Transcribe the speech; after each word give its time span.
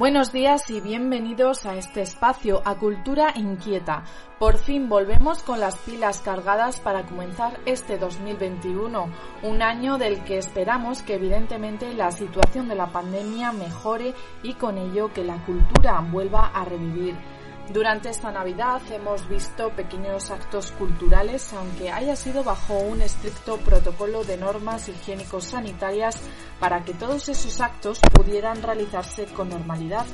Buenos 0.00 0.32
días 0.32 0.70
y 0.70 0.80
bienvenidos 0.80 1.66
a 1.66 1.76
este 1.76 2.00
espacio, 2.00 2.62
a 2.64 2.76
Cultura 2.76 3.34
Inquieta. 3.36 4.02
Por 4.38 4.56
fin 4.56 4.88
volvemos 4.88 5.42
con 5.42 5.60
las 5.60 5.76
pilas 5.76 6.22
cargadas 6.22 6.80
para 6.80 7.04
comenzar 7.04 7.60
este 7.66 7.98
2021, 7.98 9.10
un 9.42 9.60
año 9.60 9.98
del 9.98 10.24
que 10.24 10.38
esperamos 10.38 11.02
que 11.02 11.16
evidentemente 11.16 11.92
la 11.92 12.10
situación 12.12 12.66
de 12.66 12.76
la 12.76 12.86
pandemia 12.86 13.52
mejore 13.52 14.14
y 14.42 14.54
con 14.54 14.78
ello 14.78 15.12
que 15.12 15.22
la 15.22 15.36
cultura 15.44 16.00
vuelva 16.10 16.46
a 16.46 16.64
revivir. 16.64 17.14
Durante 17.72 18.08
esta 18.08 18.32
Navidad 18.32 18.82
hemos 18.90 19.28
visto 19.28 19.70
pequeños 19.70 20.32
actos 20.32 20.72
culturales, 20.72 21.52
aunque 21.52 21.88
haya 21.88 22.16
sido 22.16 22.42
bajo 22.42 22.76
un 22.76 23.00
estricto 23.00 23.58
protocolo 23.58 24.24
de 24.24 24.36
normas 24.36 24.88
higiénicos 24.88 25.44
sanitarias 25.44 26.18
para 26.58 26.82
que 26.84 26.94
todos 26.94 27.28
esos 27.28 27.60
actos 27.60 28.00
pudieran 28.12 28.60
realizarse 28.60 29.26
con 29.26 29.50
normalidad. 29.50 30.04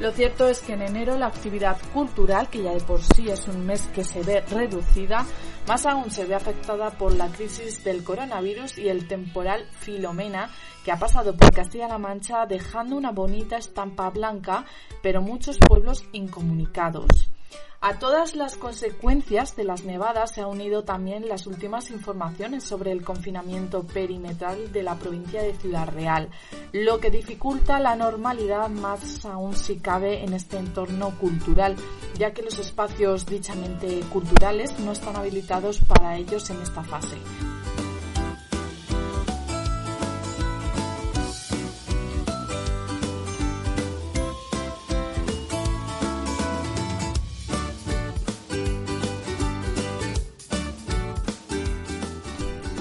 Lo 0.00 0.10
cierto 0.10 0.48
es 0.48 0.58
que 0.58 0.72
en 0.72 0.82
enero 0.82 1.16
la 1.16 1.28
actividad 1.28 1.76
cultural, 1.92 2.48
que 2.48 2.64
ya 2.64 2.72
de 2.72 2.80
por 2.80 3.00
sí 3.00 3.28
es 3.28 3.46
un 3.46 3.64
mes 3.64 3.86
que 3.94 4.02
se 4.02 4.20
ve 4.24 4.40
reducida, 4.40 5.24
más 5.68 5.86
aún 5.86 6.10
se 6.10 6.26
ve 6.26 6.34
afectada 6.34 6.90
por 6.90 7.14
la 7.14 7.28
crisis 7.28 7.84
del 7.84 8.02
coronavirus 8.02 8.76
y 8.78 8.88
el 8.88 9.06
temporal 9.06 9.66
Filomena, 9.70 10.50
que 10.84 10.92
ha 10.92 10.98
pasado 10.98 11.34
por 11.34 11.54
Castilla-La 11.54 11.96
Mancha 11.96 12.44
dejando 12.46 12.96
una 12.96 13.12
bonita 13.12 13.56
estampa 13.56 14.10
blanca, 14.10 14.64
pero 15.02 15.22
muchos 15.22 15.58
pueblos 15.58 16.04
incomunicados. 16.12 17.03
A 17.86 17.98
todas 17.98 18.34
las 18.34 18.56
consecuencias 18.56 19.56
de 19.56 19.64
las 19.64 19.84
nevadas 19.84 20.30
se 20.30 20.40
ha 20.40 20.46
unido 20.46 20.84
también 20.84 21.28
las 21.28 21.46
últimas 21.46 21.90
informaciones 21.90 22.64
sobre 22.64 22.92
el 22.92 23.04
confinamiento 23.04 23.82
perimetral 23.82 24.72
de 24.72 24.82
la 24.82 24.94
provincia 24.94 25.42
de 25.42 25.52
Ciudad 25.52 25.88
Real, 25.88 26.30
lo 26.72 26.98
que 26.98 27.10
dificulta 27.10 27.80
la 27.80 27.94
normalidad 27.94 28.70
más 28.70 29.26
aún 29.26 29.54
si 29.54 29.80
cabe 29.80 30.24
en 30.24 30.32
este 30.32 30.56
entorno 30.56 31.10
cultural, 31.18 31.76
ya 32.16 32.32
que 32.32 32.40
los 32.40 32.58
espacios 32.58 33.26
dichamente 33.26 34.00
culturales 34.10 34.78
no 34.78 34.92
están 34.92 35.16
habilitados 35.16 35.80
para 35.80 36.16
ellos 36.16 36.48
en 36.48 36.62
esta 36.62 36.82
fase. 36.84 37.18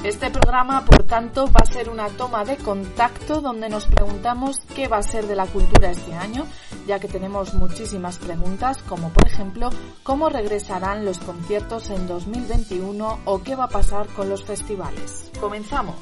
Este 0.03 0.29
programa, 0.29 0.83
por 0.83 1.03
tanto, 1.03 1.45
va 1.45 1.61
a 1.63 1.65
ser 1.65 1.89
una 1.89 2.09
toma 2.09 2.43
de 2.43 2.57
contacto 2.57 3.39
donde 3.39 3.69
nos 3.69 3.85
preguntamos 3.85 4.59
qué 4.75 4.89
va 4.89 4.97
a 4.97 5.03
ser 5.03 5.27
de 5.27 5.35
la 5.37 5.45
cultura 5.45 5.91
este 5.91 6.13
año, 6.13 6.45
ya 6.85 6.99
que 6.99 7.07
tenemos 7.07 7.53
muchísimas 7.53 8.17
preguntas, 8.17 8.83
como 8.83 9.11
por 9.11 9.25
ejemplo, 9.25 9.69
cómo 10.03 10.27
regresarán 10.27 11.05
los 11.05 11.19
conciertos 11.19 11.89
en 11.89 12.05
2021 12.05 13.19
o 13.23 13.43
qué 13.43 13.55
va 13.55 13.65
a 13.65 13.69
pasar 13.69 14.07
con 14.07 14.27
los 14.27 14.43
festivales. 14.43 15.31
Comenzamos. 15.39 15.95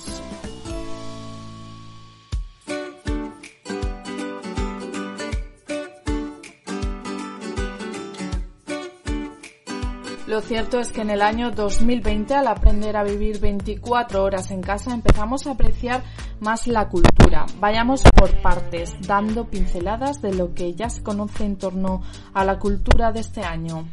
Lo 10.41 10.47
cierto 10.47 10.79
es 10.79 10.91
que 10.91 11.01
en 11.01 11.11
el 11.11 11.21
año 11.21 11.51
2020, 11.51 12.33
al 12.33 12.47
aprender 12.47 12.97
a 12.97 13.03
vivir 13.03 13.39
24 13.39 14.23
horas 14.23 14.49
en 14.49 14.61
casa, 14.61 14.91
empezamos 14.91 15.45
a 15.45 15.51
apreciar 15.51 16.01
más 16.39 16.65
la 16.65 16.89
cultura. 16.89 17.45
Vayamos 17.59 18.01
por 18.01 18.41
partes, 18.41 18.91
dando 19.05 19.45
pinceladas 19.45 20.19
de 20.19 20.33
lo 20.33 20.55
que 20.55 20.73
ya 20.73 20.89
se 20.89 21.03
conoce 21.03 21.45
en 21.45 21.57
torno 21.57 22.01
a 22.33 22.43
la 22.43 22.57
cultura 22.57 23.11
de 23.11 23.19
este 23.19 23.41
año. 23.41 23.87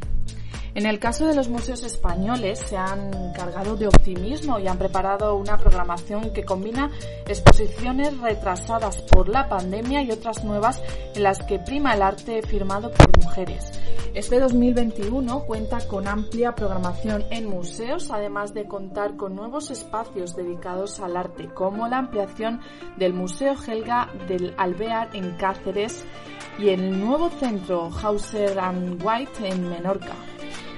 En 0.73 0.87
el 0.87 0.97
caso 0.97 1.27
de 1.27 1.35
los 1.35 1.49
museos 1.49 1.83
españoles 1.83 2.57
se 2.59 2.77
han 2.77 3.31
cargado 3.33 3.75
de 3.75 3.87
optimismo 3.87 4.57
y 4.57 4.67
han 4.67 4.79
preparado 4.79 5.35
una 5.35 5.55
programación 5.55 6.33
que 6.33 6.45
combina 6.45 6.89
exposiciones 7.27 8.17
retrasadas 8.19 9.03
por 9.03 9.29
la 9.29 9.47
pandemia 9.47 10.01
y 10.01 10.09
otras 10.09 10.43
nuevas 10.43 10.81
en 11.13 11.21
las 11.21 11.43
que 11.43 11.59
prima 11.59 11.93
el 11.93 12.01
arte 12.01 12.41
firmado 12.41 12.91
por 12.91 13.23
mujeres. 13.23 13.71
Este 14.15 14.39
2021 14.39 15.41
cuenta 15.41 15.87
con 15.87 16.07
amplia 16.07 16.55
programación 16.55 17.23
en 17.29 17.47
museos, 17.47 18.09
además 18.09 18.55
de 18.55 18.65
contar 18.65 19.15
con 19.15 19.35
nuevos 19.35 19.69
espacios 19.69 20.35
dedicados 20.35 20.99
al 20.99 21.15
arte, 21.15 21.47
como 21.53 21.87
la 21.87 21.99
ampliación 21.99 22.59
del 22.97 23.13
Museo 23.13 23.53
Helga 23.53 24.09
del 24.27 24.55
Alvear 24.57 25.15
en 25.15 25.37
Cáceres 25.37 26.03
y 26.57 26.69
el 26.69 26.99
nuevo 26.99 27.29
centro 27.29 27.91
Hauser 27.91 28.59
and 28.59 28.99
White 29.03 29.47
en 29.47 29.69
Menorca. 29.69 30.15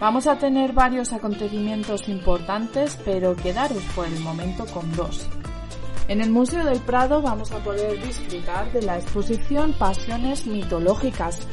Vamos 0.01 0.27
a 0.27 0.37
tener 0.37 0.73
varios 0.73 1.13
acontecimientos 1.13 2.09
importantes, 2.09 2.99
pero 3.05 3.35
quedaros 3.35 3.83
por 3.95 4.07
el 4.07 4.19
momento 4.19 4.65
con 4.65 4.91
dos. 4.93 5.27
En 6.07 6.19
el 6.19 6.29
Museo 6.29 6.65
del 6.65 6.79
Prado 6.79 7.21
vamos 7.21 7.53
a 7.53 7.59
poder 7.59 8.01
disfrutar 8.03 8.69
de 8.73 8.81
la 8.81 8.97
exposición 8.97 9.71
Pasiones 9.71 10.45
mitológicas. 10.45 11.47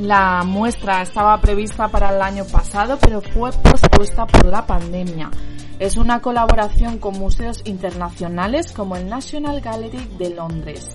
La 0.00 0.44
muestra 0.44 1.02
estaba 1.02 1.38
prevista 1.42 1.88
para 1.88 2.08
el 2.08 2.22
año 2.22 2.46
pasado, 2.46 2.98
pero 2.98 3.20
fue 3.20 3.50
pospuesta 3.52 4.26
por 4.26 4.46
la 4.46 4.66
pandemia. 4.66 5.30
Es 5.78 5.98
una 5.98 6.22
colaboración 6.22 6.96
con 6.96 7.18
museos 7.18 7.60
internacionales 7.66 8.72
como 8.72 8.96
el 8.96 9.10
National 9.10 9.60
Gallery 9.60 10.16
de 10.16 10.30
Londres. 10.30 10.88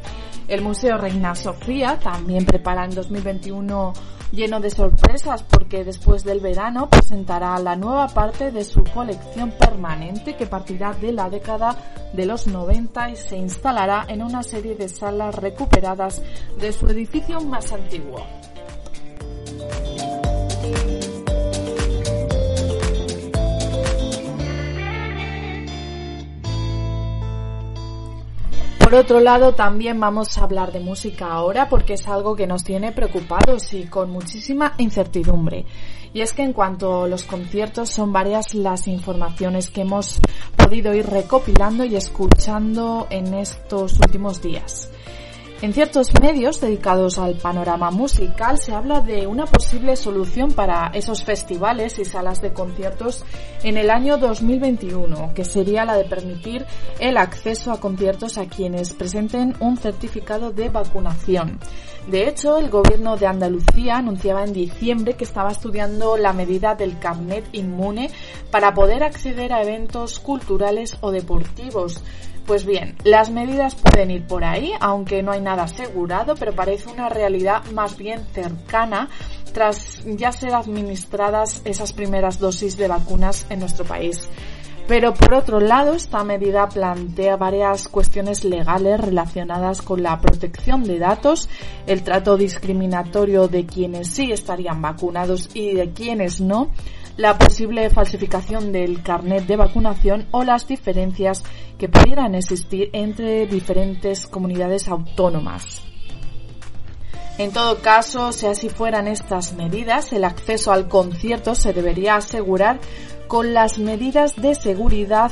El 0.48 0.64
Museo 0.64 0.98
Reina 0.98 1.36
Sofía 1.36 2.00
también 2.00 2.48
prepara 2.48 2.86
en 2.86 2.96
2021 2.96 3.94
lleno 4.32 4.60
de 4.60 4.72
sorpresas 4.72 5.44
porque 5.44 5.84
después 5.84 6.24
del 6.24 6.40
verano 6.40 6.90
presentará 6.90 7.60
la 7.60 7.76
nueva 7.76 8.08
parte 8.08 8.52
de 8.52 8.64
su 8.64 8.84
colección 8.86 9.52
permanente 9.52 10.36
que 10.36 10.48
partirá 10.48 10.94
de 10.94 11.12
la 11.12 11.30
década 11.30 11.78
de 12.12 12.26
los 12.26 12.48
90 12.48 13.12
y 13.12 13.16
se 13.18 13.38
instalará 13.38 14.06
en 14.08 14.24
una 14.24 14.42
serie 14.42 14.74
de 14.76 14.90
salas 14.90 15.36
recuperadas 15.36 16.24
de 16.58 16.74
su 16.74 16.88
edificio 16.88 17.40
más 17.42 17.72
antiguo. 17.72 18.26
Por 28.86 28.94
otro 28.94 29.20
lado, 29.20 29.56
también 29.56 30.00
vamos 30.00 30.38
a 30.38 30.44
hablar 30.44 30.72
de 30.72 30.80
música 30.80 31.26
ahora 31.26 31.70
porque 31.70 31.94
es 31.94 32.08
algo 32.08 32.36
que 32.36 32.46
nos 32.46 32.64
tiene 32.64 32.92
preocupados 32.92 33.74
y 33.74 33.88
con 33.88 34.12
muchísima 34.12 34.76
incertidumbre. 34.78 35.66
Y 36.14 36.22
es 36.22 36.34
que 36.34 36.44
en 36.44 36.54
cuanto 36.54 37.06
a 37.06 37.08
los 37.08 37.24
conciertos 37.24 37.90
son 37.90 38.14
varias 38.14 38.54
las 38.54 38.88
informaciones 38.88 39.72
que 39.72 39.82
hemos 39.82 40.22
podido 40.56 40.94
ir 40.94 41.08
recopilando 41.08 41.84
y 41.84 41.96
escuchando 41.96 43.08
en 43.10 43.34
estos 43.34 43.94
últimos 43.94 44.44
días. 44.44 44.92
En 45.62 45.74
ciertos 45.74 46.14
medios 46.22 46.60
dedicados 46.60 47.18
al 47.18 47.36
panorama 47.36 47.90
musical 47.90 48.58
se 48.58 48.74
habla 48.74 49.00
de 49.00 49.26
una 49.26 49.46
posible 49.46 49.96
solución 49.96 50.52
para 50.52 50.92
esos 50.94 51.24
festivales 51.24 51.98
y 51.98 52.04
salas 52.04 52.42
de 52.42 52.52
conciertos 52.52 53.24
en 53.64 53.78
el 53.78 53.90
año 53.90 54.18
2021, 54.18 55.34
que 55.34 55.46
sería 55.46 55.86
la 55.86 55.96
de 55.96 56.04
permitir 56.04 56.66
el 57.00 57.16
acceso 57.16 57.72
a 57.72 57.80
conciertos 57.80 58.38
a 58.38 58.48
quienes 58.48 58.92
presenten 58.92 59.56
un 59.62 59.78
certificado 59.78 60.52
de 60.52 60.68
vacunación. 60.68 61.58
De 62.06 62.28
hecho, 62.28 62.58
el 62.58 62.70
gobierno 62.70 63.16
de 63.16 63.26
Andalucía 63.26 63.98
anunciaba 63.98 64.44
en 64.44 64.54
diciembre 64.54 65.14
que 65.14 65.24
estaba 65.24 65.52
estudiando 65.52 66.18
la 66.18 66.34
medida 66.34 66.76
del 66.76 67.00
carnet 67.00 67.46
inmune 67.54 68.12
para 68.52 68.74
poder 68.74 69.04
acceder 69.04 69.54
a 69.54 69.64
eventos 69.64 70.20
culturales 70.20 70.98
o 71.00 71.12
deportivos. 71.12 72.04
Pues 72.46 72.64
bien, 72.64 72.96
las 73.04 73.32
medidas 73.32 73.74
pueden 73.74 74.12
ir 74.12 74.28
por 74.28 74.44
ahí, 74.44 74.72
aunque 74.80 75.24
no 75.24 75.32
hay 75.32 75.42
nada 75.42 75.64
asegurado, 75.64 76.36
pero 76.36 76.54
parece 76.54 76.92
una 76.92 77.10
realidad 77.10 77.64
más 77.74 77.98
bien 77.98 78.24
cercana 78.34 79.10
tras 79.52 80.04
ya 80.06 80.32
ser 80.32 80.54
administradas 80.54 81.62
esas 81.66 81.92
primeras 81.92 82.38
dosis 82.38 82.78
de 82.78 82.88
vacunas 82.88 83.48
en 83.50 83.62
nuestro 83.62 83.84
país. 83.86 84.30
Pero 84.88 85.16
por 85.16 85.34
otro 85.34 85.60
lado, 85.60 85.94
esta 85.94 86.24
medida 86.24 86.70
plantea 86.70 87.36
varias 87.38 87.88
cuestiones 87.88 88.44
legales 88.44 89.00
relacionadas 89.00 89.82
con 89.82 90.04
la 90.04 90.20
protección 90.22 90.84
de 90.84 91.00
datos, 91.00 91.50
el 91.88 92.04
trato 92.04 92.38
discriminatorio 92.38 93.48
de 93.48 93.66
quienes 93.66 94.10
sí 94.10 94.32
estarían 94.32 94.84
vacunados 94.84 95.50
y 95.56 95.74
de 95.74 95.92
quienes 95.92 96.40
no, 96.40 96.70
la 97.18 97.38
posible 97.38 97.90
falsificación 97.90 98.72
del 98.72 99.02
carnet 99.02 99.46
de 99.46 99.56
vacunación 99.56 100.28
o 100.32 100.44
las 100.44 100.68
diferencias 100.68 101.44
que 101.78 101.90
pudieran 101.90 102.36
existir 102.36 102.90
entre 102.94 103.48
diferentes 103.48 104.28
comunidades 104.28 104.88
autónomas. 104.88 105.82
En 107.38 107.52
todo 107.52 107.82
caso, 107.82 108.32
si 108.32 108.46
así 108.48 108.70
fueran 108.70 109.08
estas 109.08 109.54
medidas, 109.54 110.14
el 110.14 110.24
acceso 110.24 110.72
al 110.72 110.88
concierto 110.88 111.54
se 111.54 111.74
debería 111.74 112.16
asegurar 112.16 112.80
con 113.28 113.54
las 113.54 113.78
medidas 113.78 114.36
de 114.36 114.56
seguridad 114.56 115.32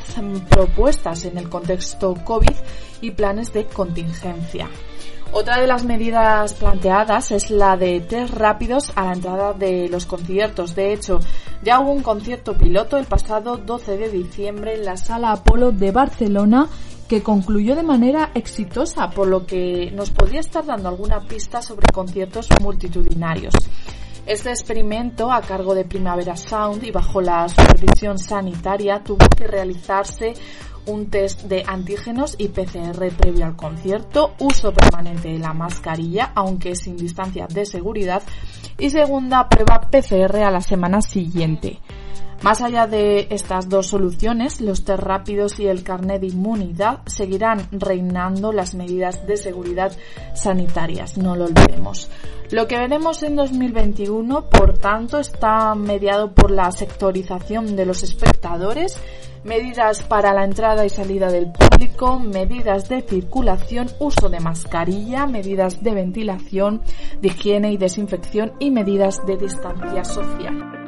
propuestas 0.49 1.25
en 1.25 1.37
el 1.37 1.47
contexto 1.47 2.15
COVID 2.25 2.55
y 3.01 3.11
planes 3.11 3.53
de 3.53 3.65
contingencia. 3.65 4.69
Otra 5.35 5.59
de 5.59 5.65
las 5.65 5.83
medidas 5.83 6.53
planteadas 6.53 7.31
es 7.31 7.49
la 7.49 7.75
de 7.75 8.01
test 8.01 8.35
rápidos 8.35 8.91
a 8.95 9.05
la 9.05 9.13
entrada 9.13 9.53
de 9.53 9.89
los 9.89 10.05
conciertos. 10.05 10.75
De 10.75 10.93
hecho, 10.93 11.19
ya 11.63 11.79
hubo 11.79 11.91
un 11.91 12.03
concierto 12.03 12.55
piloto 12.55 12.97
el 12.97 13.05
pasado 13.05 13.57
12 13.57 13.97
de 13.97 14.09
diciembre 14.09 14.75
en 14.75 14.85
la 14.85 14.95
Sala 14.95 15.31
Apolo 15.31 15.71
de 15.71 15.89
Barcelona 15.89 16.67
que 17.09 17.23
concluyó 17.23 17.75
de 17.75 17.81
manera 17.81 18.29
exitosa, 18.35 19.09
por 19.09 19.27
lo 19.27 19.47
que 19.47 19.89
nos 19.95 20.11
podría 20.11 20.39
estar 20.39 20.65
dando 20.65 20.87
alguna 20.87 21.19
pista 21.21 21.63
sobre 21.63 21.91
conciertos 21.91 22.47
multitudinarios. 22.61 23.55
Este 24.27 24.51
experimento, 24.51 25.31
a 25.31 25.41
cargo 25.41 25.73
de 25.73 25.83
Primavera 25.83 26.37
Sound 26.37 26.83
y 26.83 26.91
bajo 26.91 27.21
la 27.21 27.49
supervisión 27.49 28.19
sanitaria, 28.19 29.03
tuvo 29.03 29.27
que 29.35 29.47
realizarse 29.47 30.33
un 30.85 31.09
test 31.09 31.43
de 31.43 31.63
antígenos 31.65 32.35
y 32.37 32.49
PCR 32.49 33.11
previo 33.17 33.45
al 33.45 33.55
concierto, 33.55 34.35
uso 34.39 34.73
permanente 34.73 35.29
de 35.29 35.39
la 35.39 35.53
mascarilla, 35.53 36.31
aunque 36.35 36.75
sin 36.75 36.97
distancia 36.97 37.47
de 37.47 37.65
seguridad, 37.65 38.23
y 38.77 38.89
segunda 38.89 39.47
prueba 39.49 39.89
PCR 39.89 40.43
a 40.43 40.51
la 40.51 40.61
semana 40.61 41.01
siguiente. 41.01 41.79
Más 42.41 42.61
allá 42.61 42.87
de 42.87 43.27
estas 43.29 43.69
dos 43.69 43.87
soluciones, 43.87 44.59
los 44.59 44.83
test 44.83 44.99
rápidos 45.01 45.59
y 45.59 45.67
el 45.67 45.83
carnet 45.83 46.21
de 46.21 46.27
inmunidad 46.27 46.99
seguirán 47.05 47.67
reinando 47.71 48.51
las 48.51 48.75
medidas 48.75 49.25
de 49.25 49.37
seguridad 49.37 49.93
sanitarias, 50.33 51.17
no 51.17 51.35
lo 51.35 51.45
olvidemos. 51.45 52.09
Lo 52.51 52.67
que 52.67 52.77
veremos 52.77 53.23
en 53.23 53.35
2021, 53.35 54.49
por 54.49 54.77
tanto, 54.77 55.19
está 55.19 55.73
mediado 55.73 56.33
por 56.33 56.51
la 56.51 56.71
sectorización 56.71 57.75
de 57.75 57.85
los 57.85 58.03
espectadores, 58.03 58.97
medidas 59.43 60.03
para 60.03 60.33
la 60.33 60.45
entrada 60.45 60.85
y 60.85 60.89
salida 60.89 61.31
del 61.31 61.51
público, 61.51 62.19
medidas 62.19 62.89
de 62.89 63.01
circulación, 63.01 63.89
uso 63.99 64.29
de 64.29 64.39
mascarilla, 64.39 65.25
medidas 65.25 65.81
de 65.81 65.93
ventilación, 65.93 66.81
de 67.21 67.27
higiene 67.29 67.71
y 67.71 67.77
desinfección 67.77 68.53
y 68.59 68.71
medidas 68.71 69.25
de 69.25 69.37
distancia 69.37 70.03
social. 70.03 70.82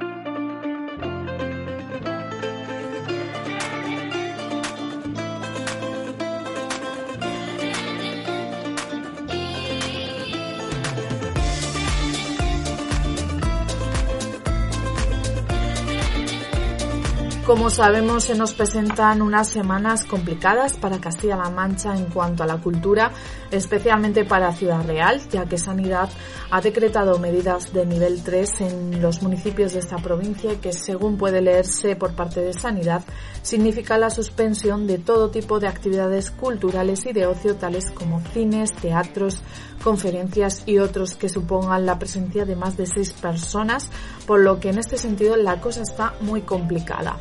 Como 17.46 17.70
sabemos, 17.70 18.24
se 18.24 18.34
nos 18.34 18.56
presentan 18.56 19.22
unas 19.22 19.50
semanas 19.50 20.04
complicadas 20.04 20.74
para 20.74 21.00
Castilla-La 21.00 21.52
Mancha 21.52 21.96
en 21.96 22.06
cuanto 22.06 22.42
a 22.42 22.48
la 22.48 22.58
cultura, 22.58 23.12
especialmente 23.52 24.26
para 24.26 24.52
Ciudad 24.52 24.84
Real, 24.84 25.22
ya 25.30 25.46
que 25.46 25.60
Sanidad 25.60 26.10
ha 26.50 26.60
decretado 26.60 27.20
medidas 27.20 27.72
de 27.72 27.86
nivel 27.86 28.24
3 28.24 28.62
en 28.62 29.00
los 29.00 29.22
municipios 29.22 29.74
de 29.74 29.80
esta 29.80 29.98
provincia 29.98 30.60
que, 30.60 30.74
según 30.74 31.20
puede 31.20 31.40
leerse 31.40 31.96
por 31.96 32.14
parte 32.14 32.42
de 32.42 32.52
Sanidad, 32.52 33.04
significa 33.44 34.00
la 34.00 34.10
suspensión 34.10 34.88
de 34.88 34.98
todo 34.98 35.30
tipo 35.30 35.60
de 35.60 35.68
actividades 35.68 36.32
culturales 36.32 37.06
y 37.06 37.14
de 37.14 37.28
ocio, 37.28 37.58
tales 37.58 37.92
como 37.92 38.22
cines, 38.34 38.74
teatros, 38.74 39.44
conferencias 39.84 40.64
y 40.66 40.80
otros 40.80 41.14
que 41.14 41.30
supongan 41.30 41.86
la 41.86 42.00
presencia 42.00 42.44
de 42.44 42.56
más 42.56 42.76
de 42.76 42.88
seis 42.88 43.14
personas, 43.14 43.92
por 44.26 44.40
lo 44.40 44.60
que 44.60 44.70
en 44.70 44.80
este 44.80 44.98
sentido 44.98 45.36
la 45.36 45.62
cosa 45.62 45.84
está 45.84 46.16
muy 46.22 46.42
complicada. 46.42 47.18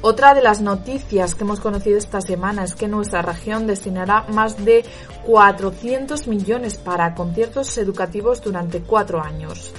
Otra 0.00 0.32
de 0.32 0.42
las 0.42 0.60
noticias 0.60 1.34
que 1.34 1.42
hemos 1.42 1.58
conocido 1.58 1.98
esta 1.98 2.20
semana 2.20 2.62
es 2.62 2.76
que 2.76 2.86
nuestra 2.86 3.20
región 3.20 3.66
destinará 3.66 4.26
más 4.28 4.64
de 4.64 4.84
400 5.26 6.28
millones 6.28 6.76
para 6.76 7.14
conciertos 7.16 7.76
educativos 7.78 8.40
durante 8.40 8.80
cuatro 8.80 9.20
años. 9.20 9.72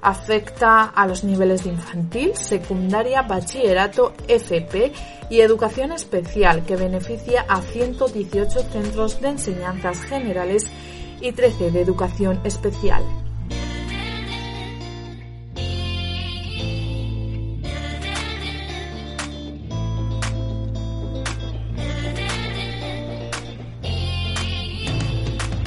Afecta 0.00 0.84
a 0.84 1.06
los 1.06 1.24
niveles 1.24 1.64
de 1.64 1.70
infantil, 1.70 2.34
secundaria, 2.36 3.22
bachillerato, 3.22 4.14
FP 4.26 4.92
y 5.28 5.40
educación 5.40 5.92
especial, 5.92 6.64
que 6.64 6.76
beneficia 6.76 7.44
a 7.46 7.60
118 7.60 8.60
centros 8.72 9.20
de 9.20 9.28
enseñanzas 9.28 10.00
generales 10.04 10.70
y 11.20 11.32
13 11.32 11.70
de 11.70 11.82
educación 11.82 12.40
especial. 12.44 13.02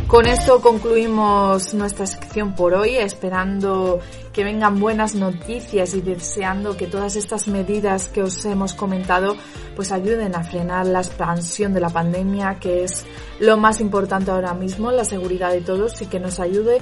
Con 0.09 0.25
esto 0.25 0.59
concluimos 0.59 1.75
nuestra 1.75 2.07
sección 2.07 2.55
por 2.55 2.73
hoy, 2.73 2.95
esperando 2.95 3.99
que 4.33 4.43
vengan 4.43 4.79
buenas 4.79 5.13
noticias 5.13 5.93
y 5.93 6.01
deseando 6.01 6.75
que 6.75 6.87
todas 6.87 7.15
estas 7.15 7.47
medidas 7.47 8.09
que 8.09 8.23
os 8.23 8.43
hemos 8.45 8.73
comentado 8.73 9.35
pues 9.75 9.91
ayuden 9.91 10.35
a 10.35 10.43
frenar 10.43 10.87
la 10.87 10.97
expansión 10.97 11.75
de 11.75 11.81
la 11.81 11.89
pandemia, 11.89 12.57
que 12.59 12.85
es 12.85 13.05
lo 13.39 13.57
más 13.57 13.81
importante 13.81 14.31
ahora 14.31 14.55
mismo, 14.55 14.91
la 14.91 15.05
seguridad 15.05 15.51
de 15.51 15.61
todos 15.61 16.01
y 16.01 16.07
que 16.07 16.19
nos 16.19 16.39
ayude 16.39 16.81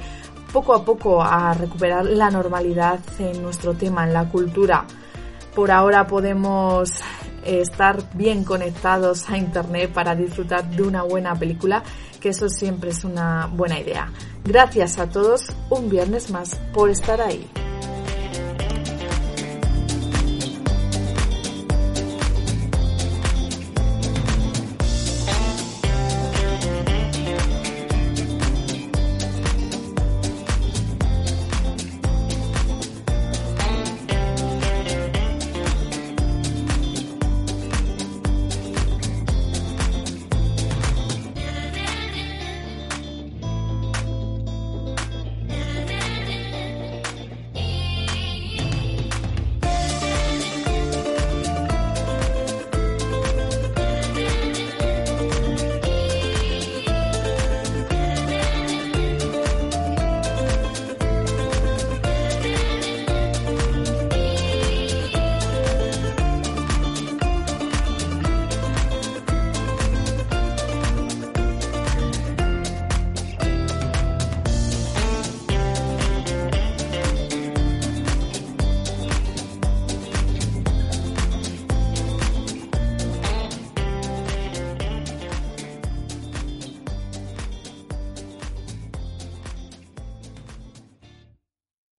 poco 0.53 0.73
a 0.73 0.85
poco 0.85 1.21
a 1.21 1.53
recuperar 1.53 2.05
la 2.05 2.29
normalidad 2.29 3.01
en 3.19 3.41
nuestro 3.41 3.73
tema, 3.73 4.05
en 4.07 4.13
la 4.13 4.29
cultura. 4.29 4.85
Por 5.53 5.69
ahora 5.69 6.07
podemos 6.07 6.93
estar 7.43 8.03
bien 8.13 8.43
conectados 8.43 9.29
a 9.29 9.37
Internet 9.37 9.91
para 9.93 10.15
disfrutar 10.15 10.69
de 10.69 10.83
una 10.83 11.03
buena 11.03 11.33
película, 11.35 11.83
que 12.17 12.29
eso 12.29 12.49
siempre 12.49 12.89
es 12.89 13.03
una 13.03 13.47
buena 13.47 13.79
idea. 13.79 14.11
Gracias 14.43 14.99
a 14.99 15.09
todos 15.09 15.51
un 15.69 15.89
viernes 15.89 16.29
más 16.29 16.55
por 16.73 16.89
estar 16.89 17.21
ahí. 17.21 17.49